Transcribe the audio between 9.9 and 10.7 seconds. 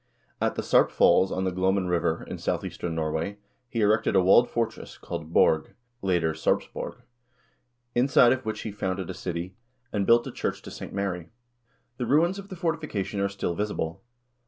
and built a FOREIGN RELATIONS 253 church